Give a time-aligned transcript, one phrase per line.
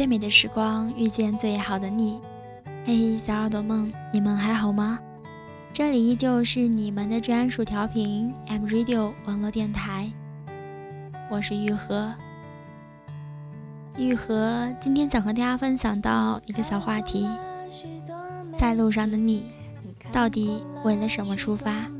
[0.00, 2.22] 最美的时光，遇见最好的你。
[2.86, 4.98] 嘿，小耳朵们，你们还好吗？
[5.74, 10.10] 这里依旧是你们的专属调频 M Radio 网络电台，
[11.30, 12.14] 我是玉和。
[13.98, 17.28] 玉和今天想和大家分享到一个小话题：
[18.56, 19.52] 在路上的你，
[20.10, 21.90] 到底为了什么出发？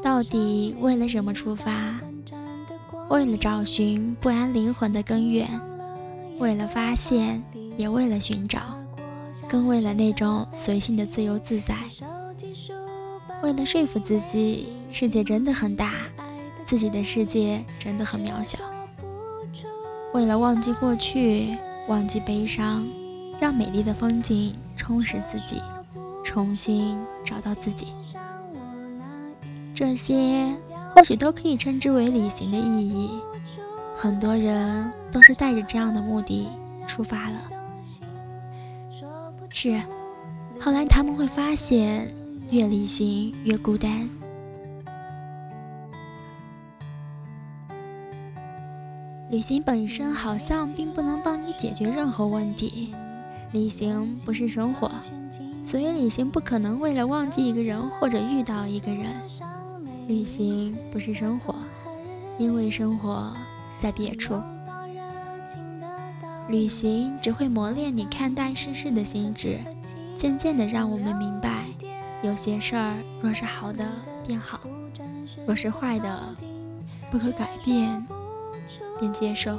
[0.00, 2.00] 到底为了什么出发？
[3.12, 5.46] 为了找寻不安灵魂的根源，
[6.38, 7.44] 为了发现，
[7.76, 8.78] 也为了寻找，
[9.46, 11.74] 更为了那种随性的自由自在。
[13.42, 15.92] 为了说服自己，世界真的很大，
[16.64, 18.58] 自己的世界真的很渺小。
[20.14, 21.54] 为了忘记过去，
[21.88, 22.82] 忘记悲伤，
[23.38, 25.60] 让美丽的风景充实自己，
[26.24, 27.88] 重新找到自己。
[29.74, 30.56] 这些。
[30.94, 33.20] 或许都可以称之为旅行的意义。
[33.94, 36.48] 很多人都是带着这样的目的
[36.86, 37.36] 出发了。
[39.50, 39.80] 是，
[40.60, 42.12] 后来他们会发现，
[42.50, 44.08] 越旅行越孤单。
[49.30, 52.94] 旅行本身好像并不能帮你解决任何问题。
[53.52, 54.90] 旅行不是生活，
[55.62, 59.06] 所以旅行不可能为了忘记一个人或者遇到一个人。
[60.08, 61.54] 旅行不是生活，
[62.38, 63.32] 因为生活
[63.80, 64.40] 在别处。
[66.48, 69.58] 旅行只会磨练你看待世事的心智，
[70.14, 71.66] 渐渐的让我们明白，
[72.22, 73.88] 有些事儿若是好的
[74.26, 74.60] 便好，
[75.46, 76.34] 若是坏的
[77.10, 78.04] 不可改变
[78.98, 79.56] 便接受。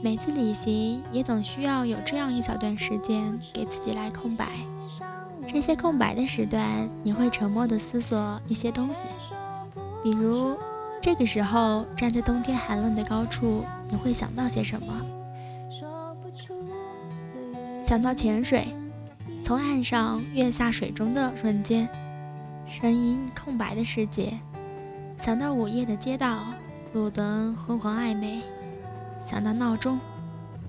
[0.00, 4.46] 每次旅行也总需要有这样一小段时间给自己来空白。
[5.46, 9.06] 这些空白的时段，你会沉默地思索一些东西，
[10.02, 10.56] 比如
[11.00, 15.00] 这个时候站在冬天寒冷的高处，你会想到些什么？
[17.86, 18.66] 想到潜水，
[19.42, 21.88] 从岸上跃下水中的瞬间，
[22.66, 24.40] 声音空白的世界；
[25.16, 26.46] 想到午夜的街道，
[26.94, 28.40] 路灯昏黄暧昧；
[29.20, 30.00] 想到闹钟，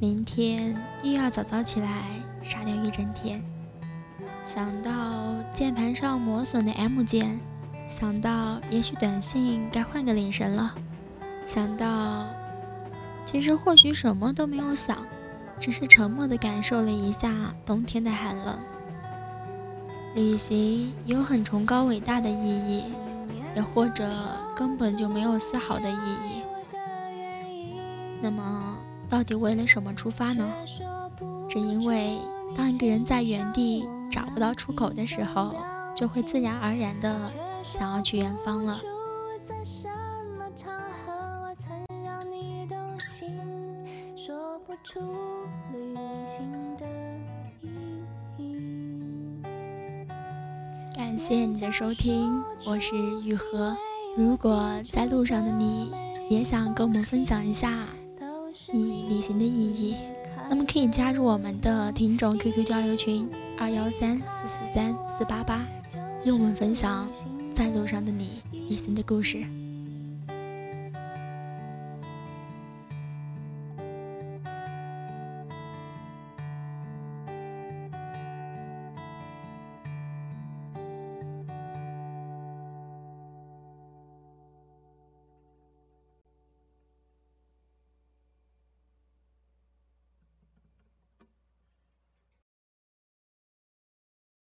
[0.00, 2.02] 明天又要早早起来
[2.40, 3.40] 傻掉一整天。
[4.44, 4.90] 想到
[5.52, 7.40] 键盘上磨损的 M 键，
[7.86, 10.74] 想到也许短信该换个铃声了，
[11.46, 12.26] 想到
[13.24, 15.06] 其实或许什么都没有想，
[15.60, 18.58] 只是沉默地感受了一下冬天的寒冷。
[20.16, 22.82] 旅行有很崇高伟大的意义，
[23.54, 24.10] 也或者
[24.56, 26.42] 根本就没有丝毫的意义。
[28.20, 28.76] 那么，
[29.08, 30.52] 到底为了什么出发呢？
[31.48, 32.18] 只因为
[32.56, 33.88] 当一个人在原地。
[34.12, 35.54] 找不到出口的时候，
[35.96, 37.32] 就会自然而然的
[37.64, 38.78] 想要去远方了。
[50.94, 53.74] 感谢你的收听，我是雨禾。
[54.14, 55.90] 如果在路上的你
[56.28, 57.88] 也想跟我们分享一下
[58.70, 59.96] 你旅行的意义。
[60.48, 65.66] 那么可以加入我们的听众 QQ 交流群二幺三四四三四八八，
[66.24, 67.08] 与我们分享
[67.52, 69.44] 在路上的你一生的故事。